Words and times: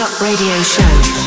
Up 0.00 0.20
Radio 0.20 0.62
Show. 0.62 1.23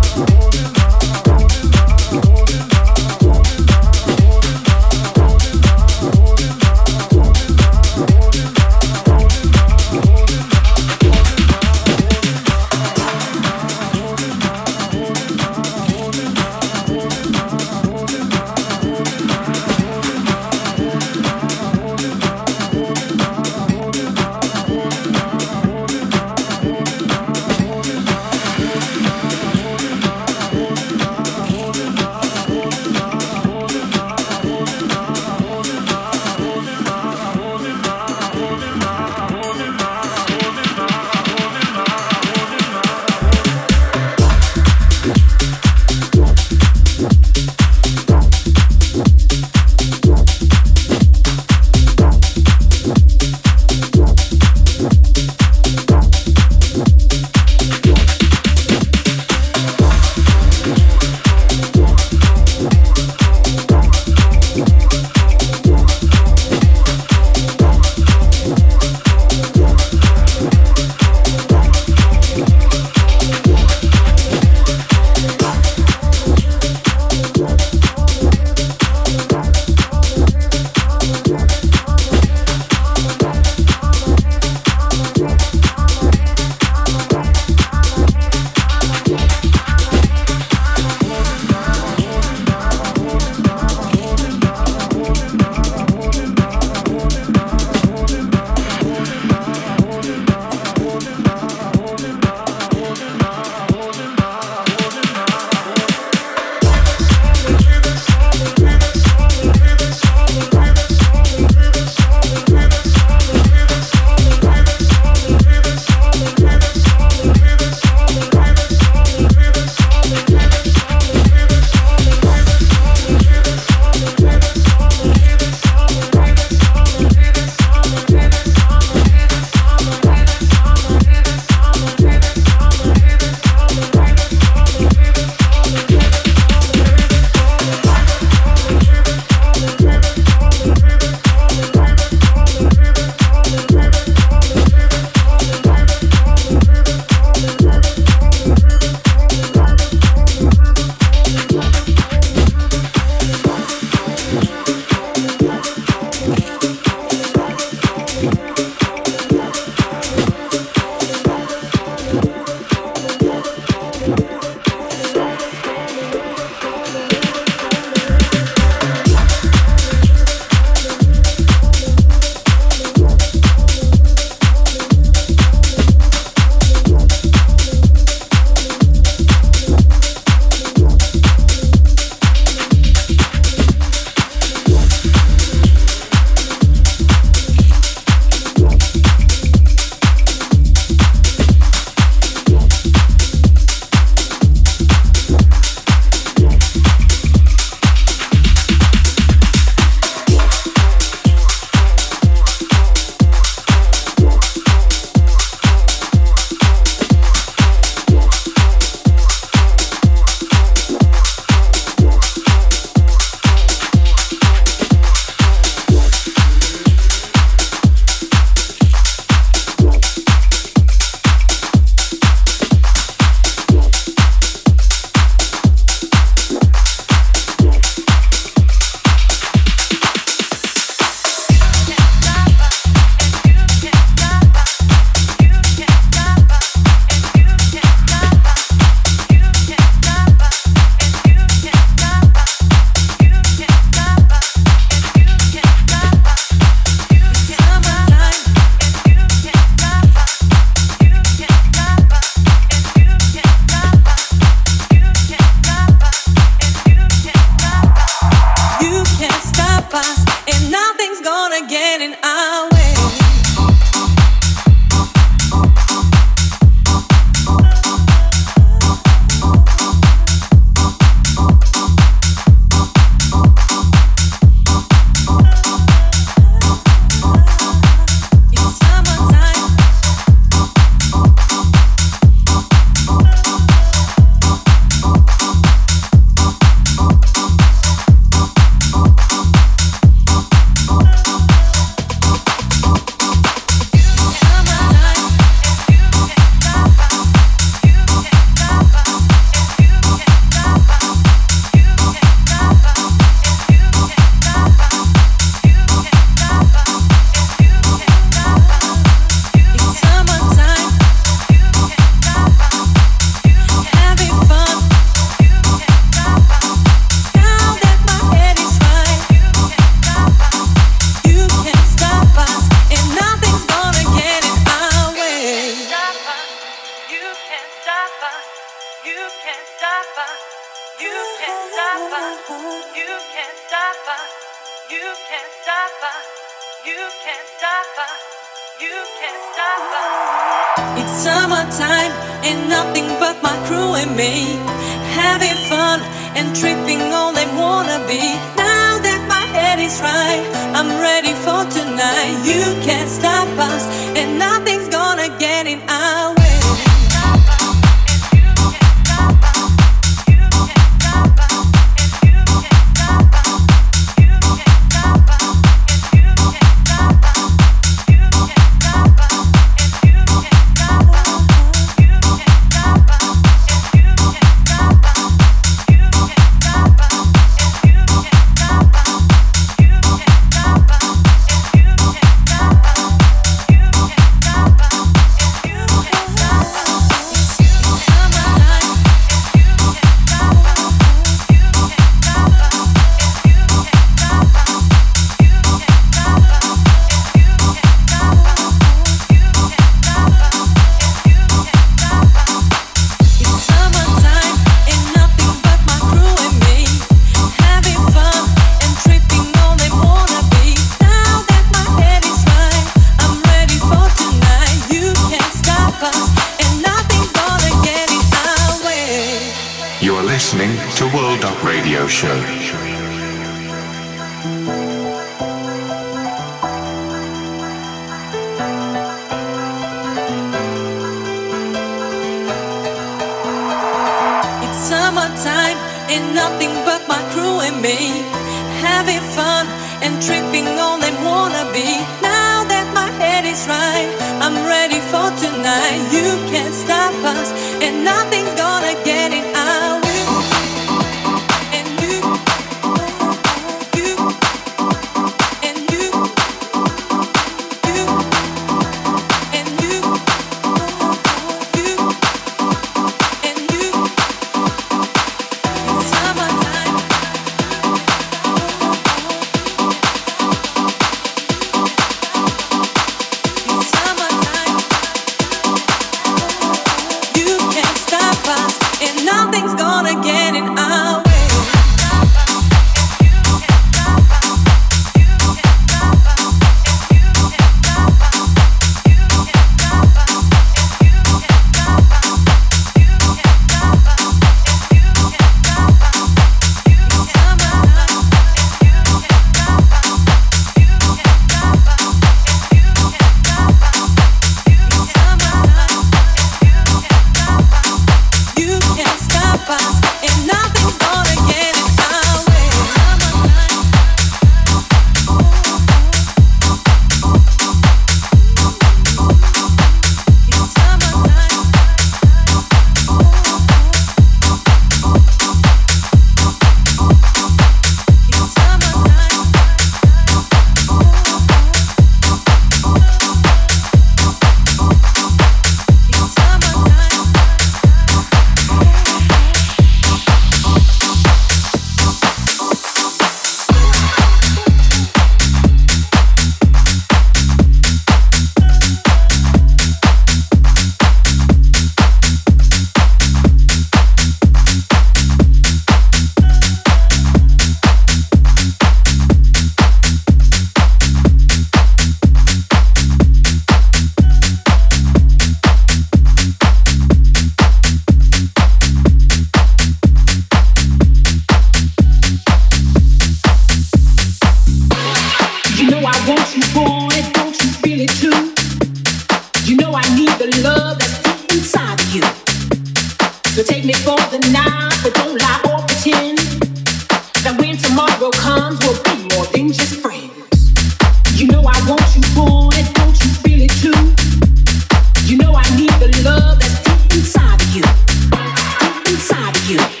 you. 599.69 600.00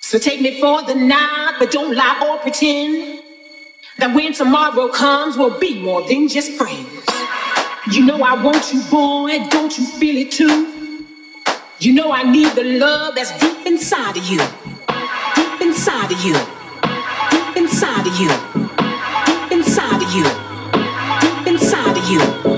So 0.00 0.18
take 0.18 0.40
me 0.40 0.60
for 0.60 0.82
the 0.82 0.94
night, 0.94 1.56
but 1.58 1.70
don't 1.70 1.94
lie 1.94 2.26
or 2.26 2.38
pretend 2.38 3.22
that 3.98 4.14
when 4.14 4.32
tomorrow 4.32 4.88
comes, 4.88 5.36
we'll 5.36 5.58
be 5.58 5.78
more 5.80 6.02
than 6.08 6.26
just 6.28 6.52
friends. 6.52 6.88
You 7.92 8.06
know 8.06 8.22
I 8.22 8.42
want 8.42 8.72
you, 8.72 8.82
boy, 8.90 9.46
don't 9.50 9.76
you 9.78 9.84
feel 9.84 10.16
it 10.16 10.32
too? 10.32 11.04
You 11.78 11.92
know 11.92 12.10
I 12.12 12.22
need 12.22 12.54
the 12.54 12.64
love 12.64 13.14
that's 13.14 13.30
deep 13.38 13.66
inside 13.66 14.16
of 14.16 14.24
you, 14.24 14.38
deep 15.36 15.60
inside 15.60 16.12
of 16.12 16.24
you, 16.24 16.34
deep 17.30 17.56
inside 17.56 18.06
of 18.06 18.20
you, 18.20 18.28
deep 19.26 19.52
inside 19.52 20.02
of 20.02 20.14
you, 20.14 20.24
deep 21.20 21.46
inside 21.46 21.96
of 21.96 22.08
you, 22.08 22.20
deep 22.20 22.49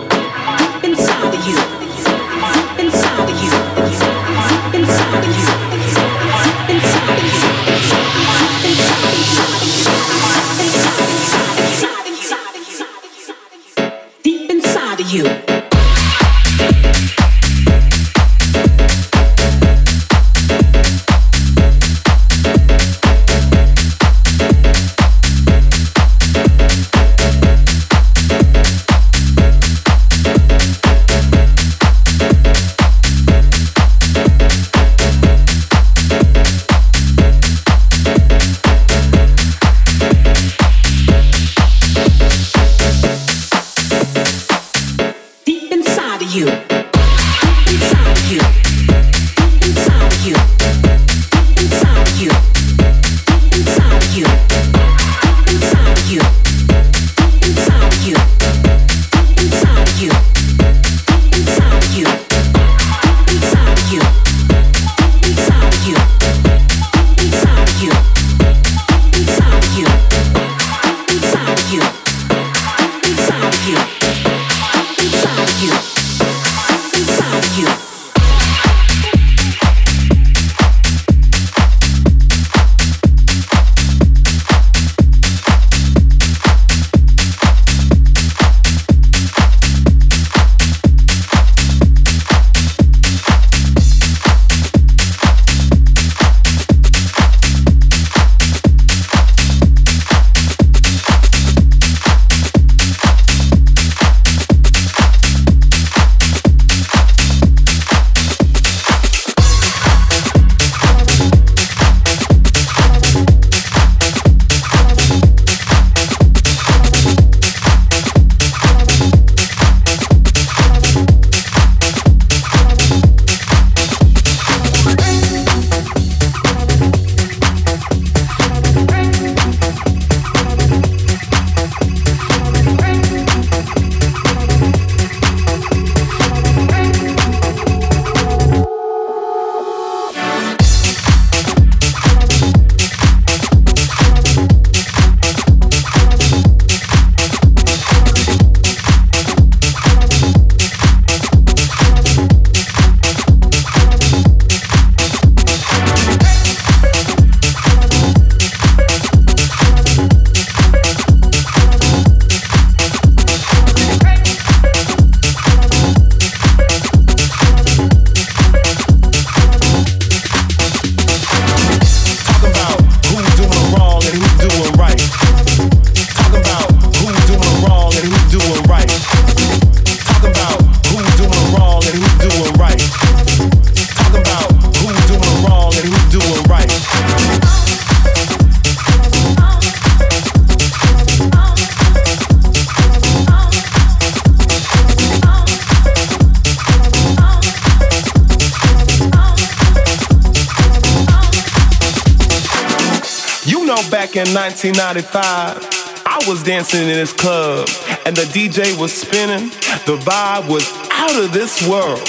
1995, 204.64 206.06
I 206.06 206.24
was 206.28 206.44
dancing 206.44 206.82
in 206.82 206.94
this 206.94 207.12
club 207.12 207.66
and 208.06 208.16
the 208.16 208.22
DJ 208.30 208.78
was 208.78 208.92
spinning. 208.92 209.48
The 209.86 209.98
vibe 209.98 210.48
was 210.48 210.70
out 210.92 211.18
of 211.18 211.32
this 211.32 211.66
world. 211.68 212.06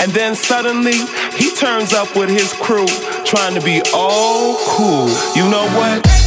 And 0.00 0.10
then 0.10 0.34
suddenly 0.34 0.98
he 1.36 1.54
turns 1.54 1.92
up 1.92 2.16
with 2.16 2.28
his 2.28 2.52
crew 2.54 2.86
trying 3.24 3.54
to 3.54 3.60
be 3.60 3.80
all 3.94 4.56
cool. 4.66 5.08
You 5.36 5.48
know 5.48 5.68
what? 5.78 6.21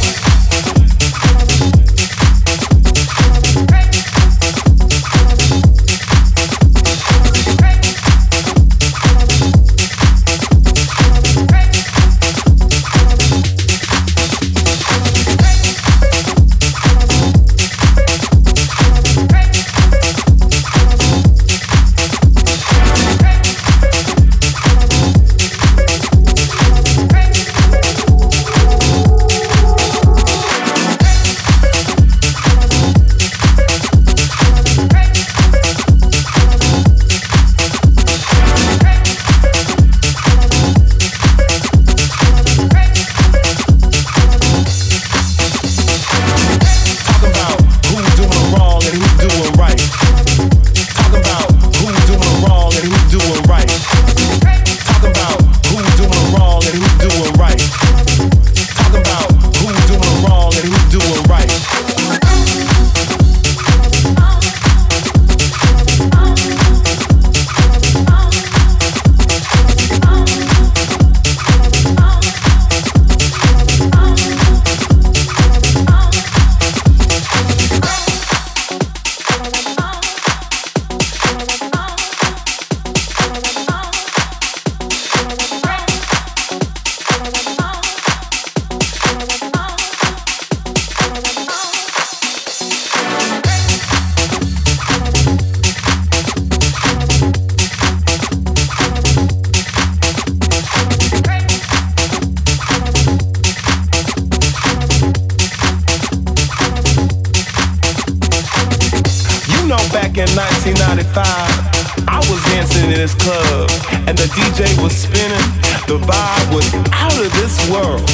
DJ 114.36 114.68
was 114.82 114.94
spinning. 114.94 115.48
The 115.88 115.96
vibe 115.96 116.54
was 116.54 116.68
out 116.92 117.16
of 117.16 117.32
this 117.40 117.56
world. 117.70 118.04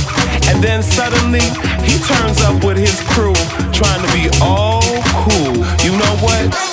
And 0.47 0.63
then 0.63 0.81
suddenly, 0.81 1.43
he 1.83 1.99
turns 2.07 2.41
up 2.43 2.63
with 2.65 2.79
his 2.79 3.01
crew, 3.11 3.35
trying 3.75 4.07
to 4.07 4.13
be 4.15 4.31
all 4.41 4.83
cool. 5.27 5.55
You 5.83 5.99
know 5.99 6.15
what? 6.23 6.72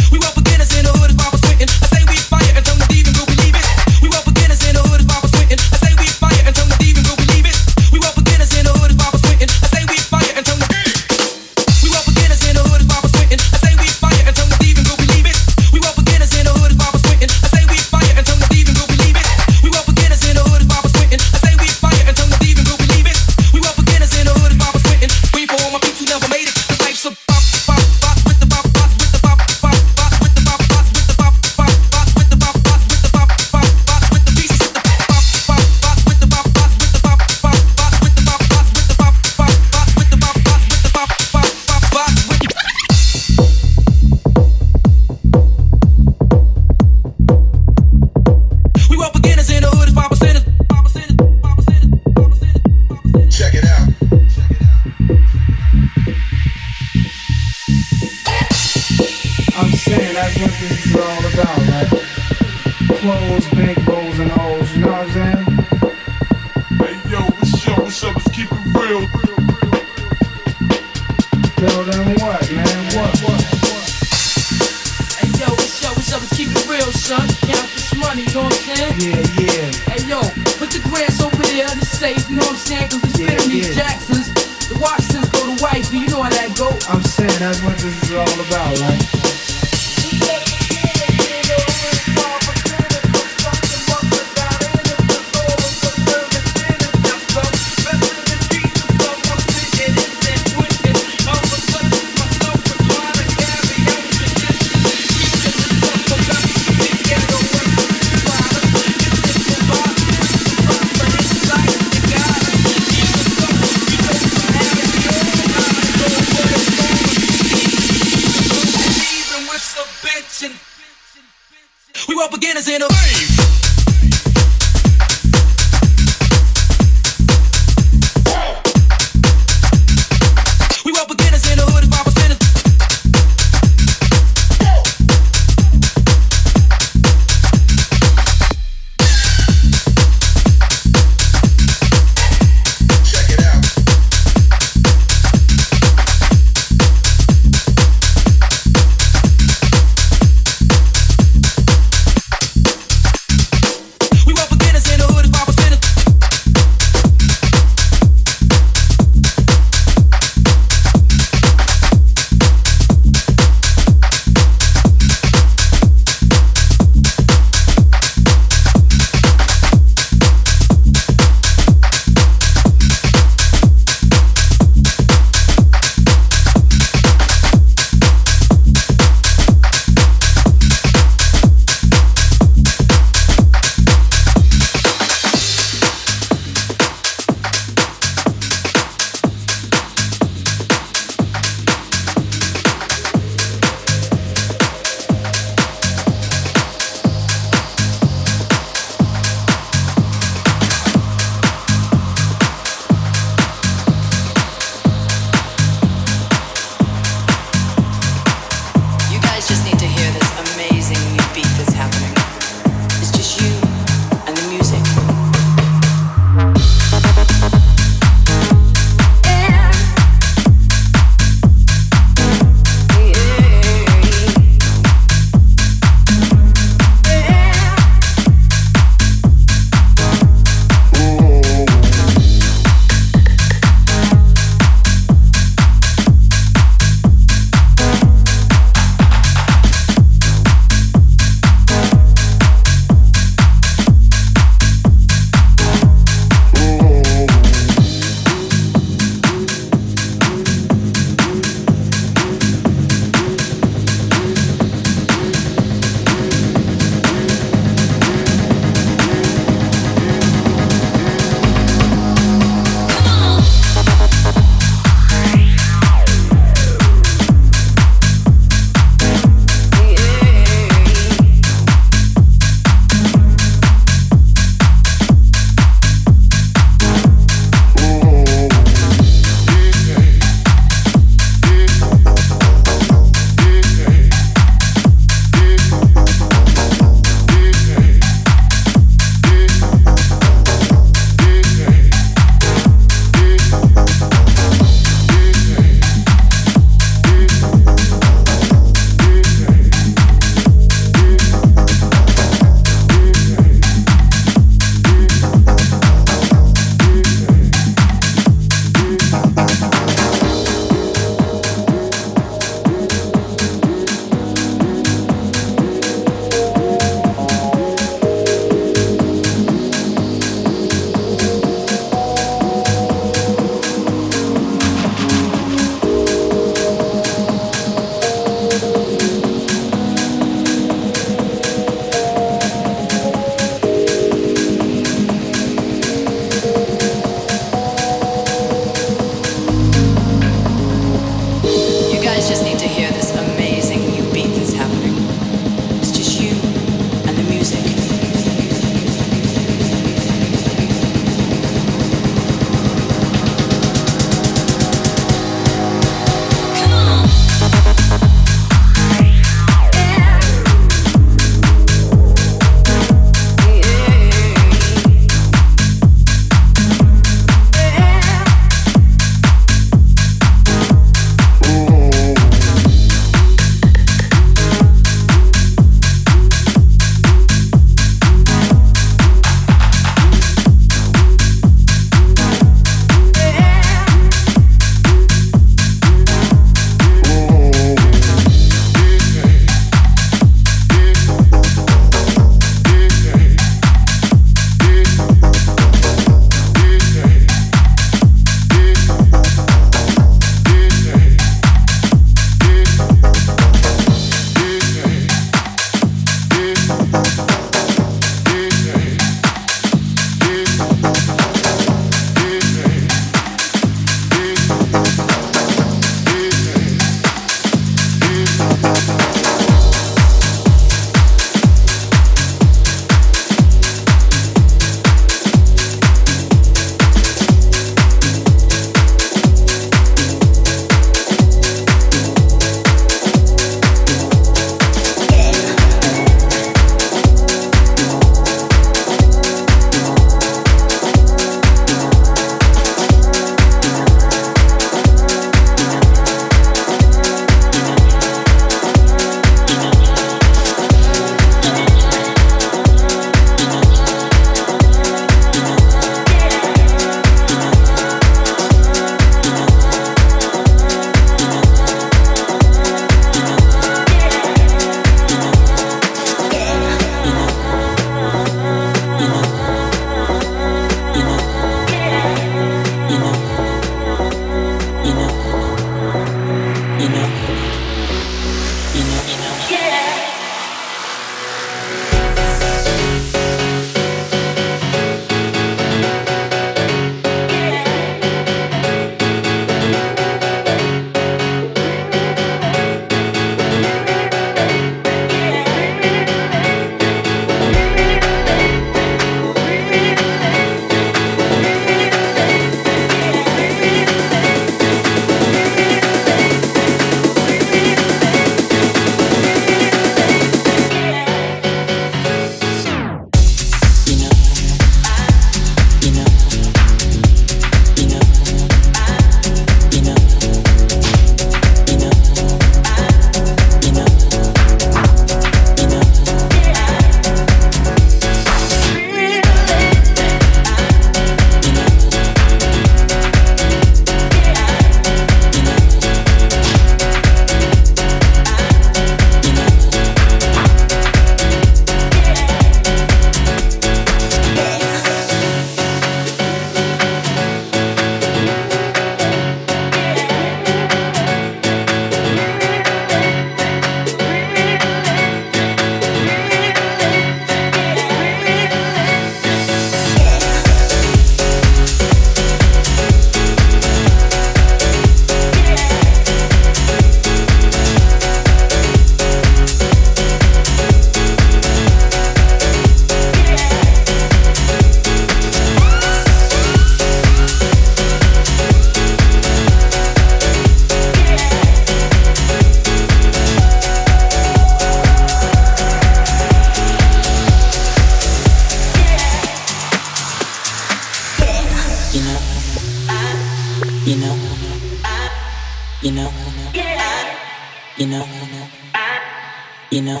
You 599.68 599.82
know, 599.82 600.00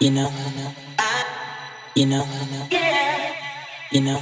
you 0.00 0.10
know, 0.10 0.32
you 1.94 2.06
know, 2.06 2.26
yeah. 2.70 3.34
you 3.92 4.00
know. 4.00 4.18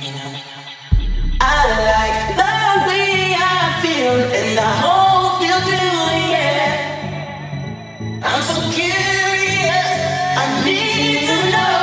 I 1.40 1.62
like 1.86 2.18
the 2.34 2.54
way 2.88 3.36
I 3.38 3.78
feel, 3.80 4.18
and 4.34 4.58
I 4.58 4.62
hope 4.82 5.40
you 5.42 5.56
do, 5.70 5.82
yeah. 6.34 6.74
I'm 8.24 8.42
so 8.42 8.60
curious, 8.74 9.98
I 10.36 10.44
need 10.64 11.26
to 11.28 11.36
know. 11.52 11.77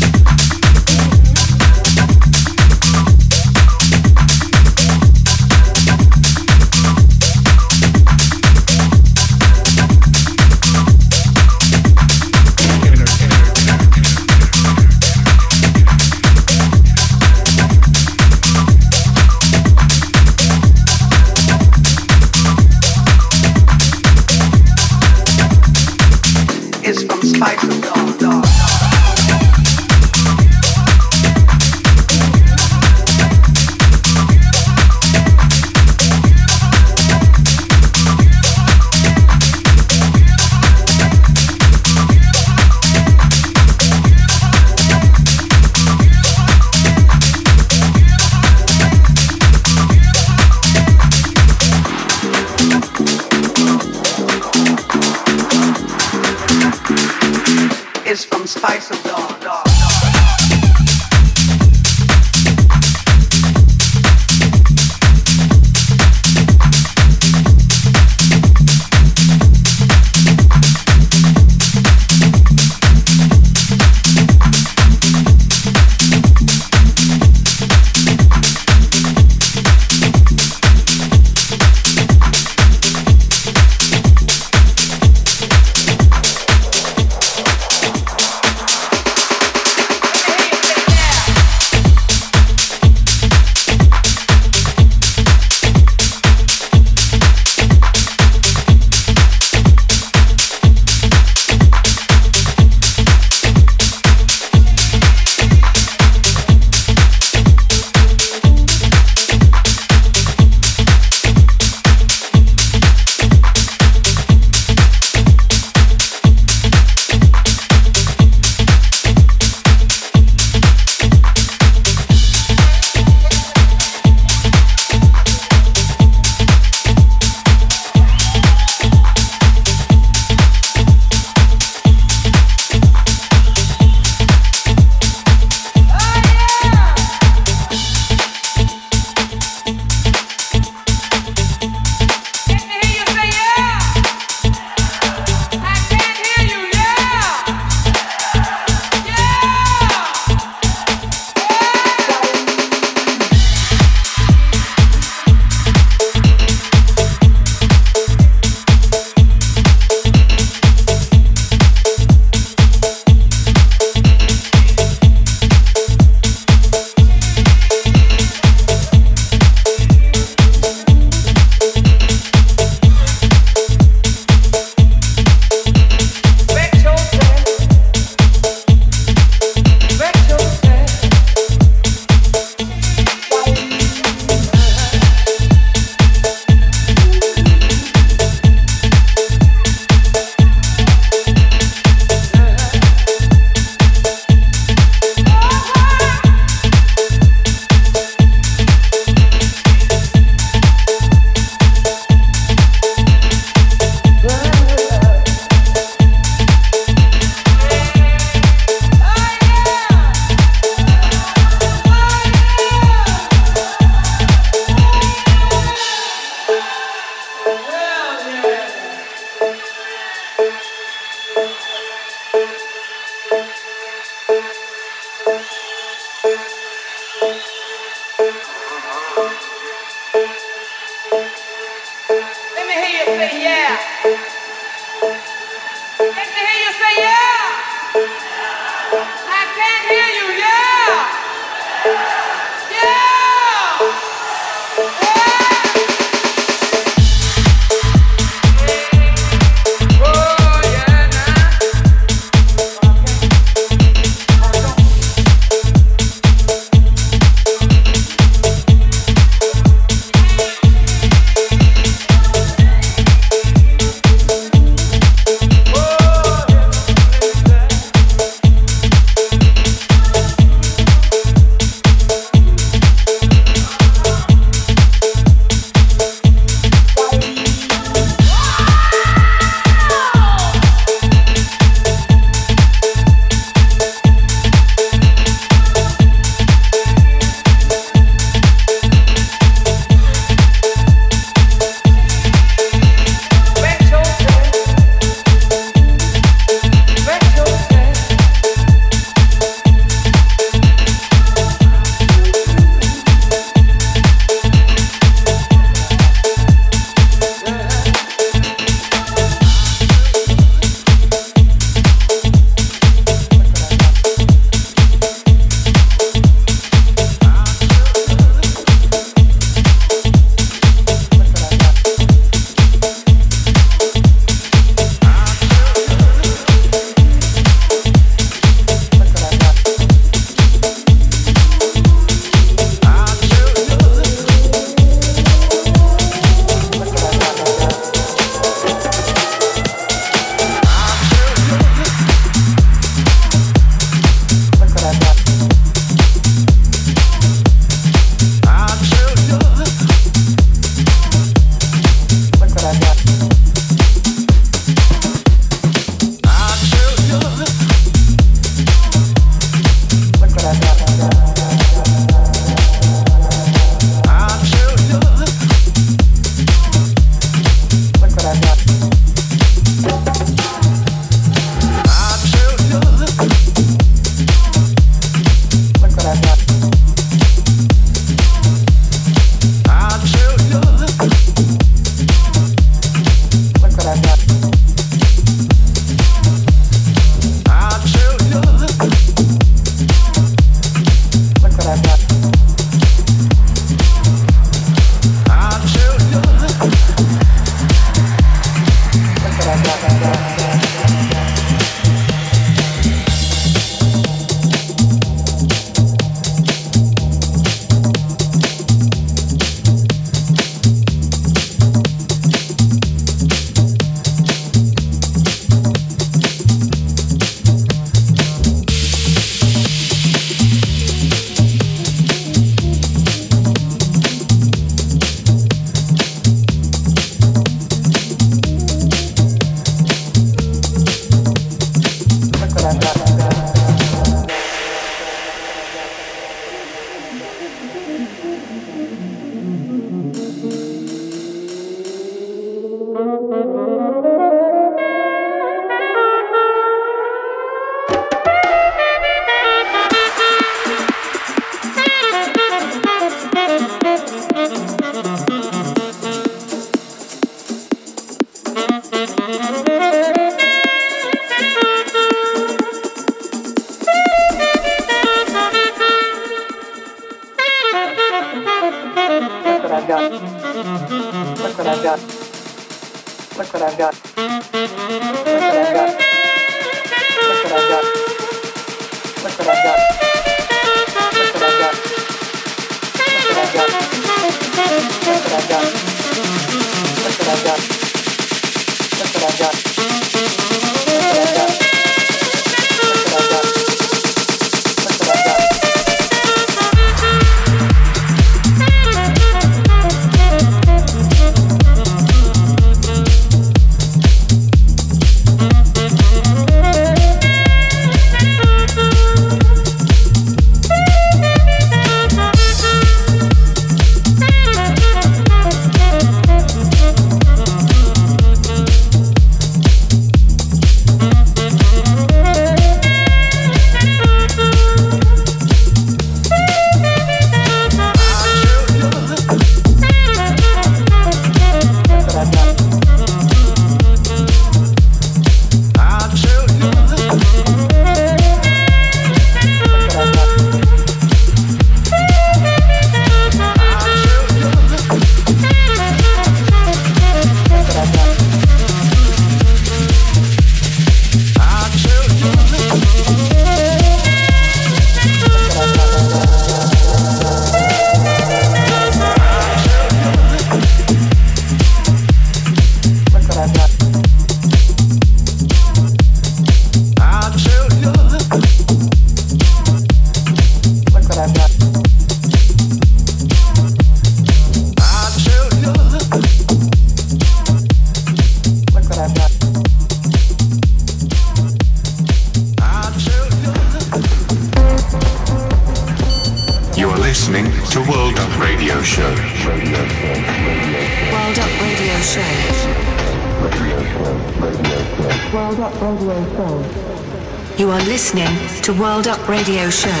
Radio 599.31 599.69
Show. 599.69 600.00